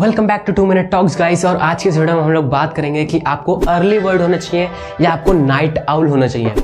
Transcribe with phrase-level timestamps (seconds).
[0.00, 2.44] Welcome back to two minute talks guys और आज के इस वीडियो में हम लोग
[2.44, 4.68] बात करेंगे कि आपको अर्ली बर्ड होना चाहिए
[5.00, 6.54] या आपको नाइट आउल होना चाहिए।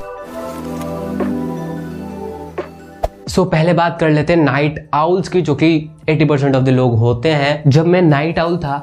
[3.27, 6.63] सो so, पहले बात कर लेते हैं नाइट आउल्स की जो कि 80 परसेंट ऑफ़
[6.63, 8.77] द लोग होते हैं। जब मैं नाइट आउल था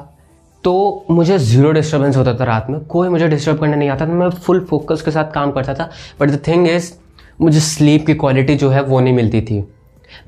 [0.63, 4.13] तो मुझे ज़ीरो डिस्टर्बेंस होता था रात में। कोई मुझे डिस्टर्ब करने नहीं आता था।
[4.13, 5.89] मैं फुल फोकस के साथ काम करता था।
[6.21, 6.93] बट द थिंग इज़
[7.41, 9.65] मुझे स्लीप की क्वालिटी जो है वो नहीं मिलती थी।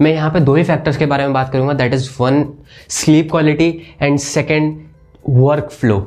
[0.02, 2.46] मैं यहाँ पे दो ही फैक्टर्स के बारे में बात करूँगा that is one
[2.90, 3.70] sleep quality
[4.02, 4.76] and second
[5.72, 6.00] workflow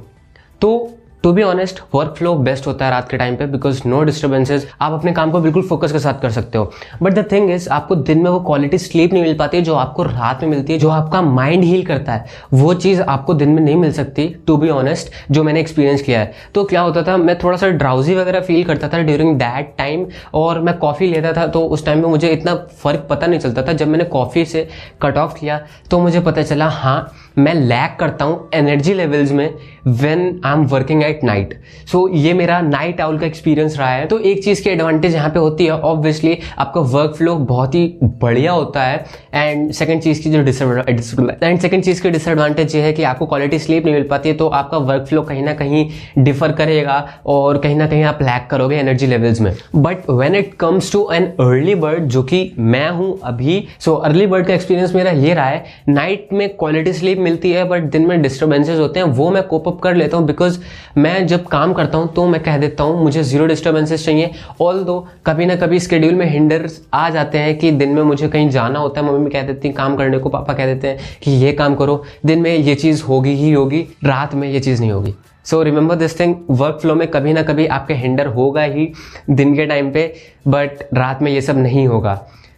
[0.60, 0.74] तो
[1.24, 1.80] to be honest
[2.16, 5.38] workflow best होता है रात के टाइम पे बिकॉज़ नो डिस्टर्बेंसेज आप अपने काम को
[5.40, 8.40] बिल्कुल फोकस के साथ कर सकते हो। बट द थिंग इज़ आपको दिन में वो
[8.40, 11.84] क्वालिटी स्लीप नहीं मिल पाती जो आपको रात में मिलती है, जो आपका माइंड हील
[11.86, 15.60] करता है। वो चीज़ आपको दिन में नहीं मिल सकती टू बी ऑनेस्ट जो मैंने
[15.60, 18.98] एक्सपीरियंस किया है। तो क्या होता था, मैं थोड़ा सा ड्राउजी वगैरह फील करता था
[19.00, 23.06] ड्यूरिंग दैट टाइम और मैं कॉफ़ी लेता था तो उस टाइम में मुझे इतना फ़र्क
[23.10, 24.68] पता नहीं चलता था। जब मैंने कॉफ़ी से
[25.02, 29.54] कट ऑफ़ किया तो मुझे पता चला हाँ मैं लैक करता हूँ एनर्जी लेवल्स में
[29.86, 31.54] when I am working at night
[31.92, 35.30] so ये मेरा नाइट आउल का एक्सपीरियंस रहा है। तो एक चीज़ की एडवांटेज यहाँ
[35.30, 40.22] पे होती है ऑब्वियसली आपका वर्क फ्लो बहुत ही बढ़िया होता है। एंड सेकंड चीज़
[40.22, 44.06] की जो एंड सेकंड चीज़ की डिसएडवांटेज ये है कि आपको क्वालिटी स्लीप नहीं मिल
[44.08, 48.02] पाती है तो आपका वर्क फ्लो कहीं ना कहीं डिफर करेगा और कहीं ना कहीं
[48.04, 52.22] आप लैक करोगे एनर्जी लेवल्स में। But when it comes to an early bird जो
[52.22, 56.48] कि मैं हूँ अभी सो अर्ली बर्ड का एक्सपीरियंस मेरा ये रहा है नाइट में
[56.56, 59.94] क्वालिटी स्लीप मिलती है बट दिन में डिस्टर्बेंसेज होते हैं, वो मैं कोप अप कर
[59.94, 60.58] लेता हूँ बिकॉज़
[61.04, 64.82] मैं जब काम करता हूँ तो मैं कह देता हूँ मुझे ज़ीरो डिस्टर्बेंसेस चाहिए। ऑल
[64.84, 68.48] दो कभी ना कभी स्केड्यूल में हिंडर आ जाते हैं कि दिन में मुझे कहीं
[68.50, 71.30] जाना होता है मम्मी कह देती हैं काम करने को पापा कह देते हैं कि
[71.44, 74.92] ये काम करो दिन में ये चीज़ होगी ही होगी रात में ये चीज़ नहीं
[74.92, 76.34] होगी। So remember this thing
[76.82, 78.92] workflow में कभी ना कभी आपके हिंडर होगा ही
[79.30, 80.12] दिन के टाइम पे
[80.48, 82.14] बट रात में ये सब नहीं होगा।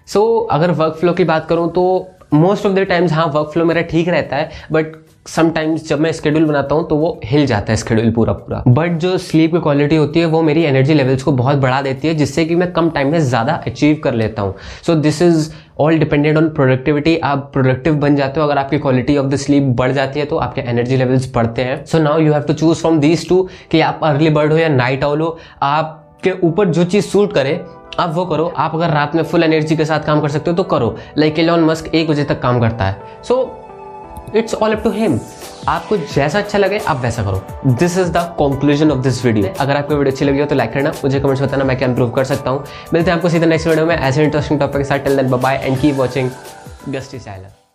[0.07, 1.85] सो so, अगर वर्क फ्लो की बात करूँ तो
[2.33, 4.95] मोस्ट ऑफ़ द टाइम्स हाँ वर्क फ्लो मेरा ठीक रहता है बट
[5.29, 8.99] समटाइम्स जब मैं स्केड्यूल बनाता हूँ तो वो हिल जाता है स्केड्यूल पूरा पूरा बट
[8.99, 12.15] जो स्लीप की क्वालिटी होती है, वो मेरी एनर्जी लेवल्स को बहुत बढ़ा देती है,
[12.15, 14.55] जिससे कि मैं कम टाइम में ज़्यादा अचीव कर लेता हूँ।
[14.87, 15.51] So this is
[15.81, 19.63] all dependent on productivity आप प्रोडक्टिव बन जाते हो, अगर आपकी क्वालिटी ऑफ़ द स्लीप
[19.77, 22.81] बढ़ जाती है तो आपके एनर्जी लेवल्स बढ़ते हैं। So now you have to choose
[22.81, 23.43] from these two
[23.73, 27.61] कि आप अर्ली बर्ड हो या नाइट आउल हो। आपके ऊपर जो चीज़ सूट करे
[27.99, 30.57] आप वो करो, आप अगर रात में फुल एनर्जी के साथ काम कर सकते हो
[30.57, 33.63] तो करो। लाइक एलॉन मस्क एक बजे तक काम करता है। So
[34.37, 35.19] it's all up to him
[35.69, 39.77] आपको जैसा अच्छा लगे, आप वैसा करो। This is the conclusion of this video अगर
[39.77, 42.25] आपको वीडियो अच्छी लगी हो तो लाइक करना। मुझे कमेंट्स बताना, मैं क्या इंप्रूव कर
[42.25, 45.17] सकता हूँ। मिलते हैं आपको सीधे नेक्स्ट वीडियो में। ऐसे इंटरेस्टिंग टॉपिक के साथ। Till
[45.17, 46.31] then bye and keep watching
[46.89, 47.66] Gusty channel